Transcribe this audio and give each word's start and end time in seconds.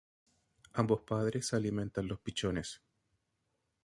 Ambos 0.73 1.01
padres 1.01 1.53
alimentan 1.53 2.07
los 2.07 2.19
pichones. 2.19 2.81